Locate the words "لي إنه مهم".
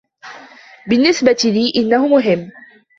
1.45-2.51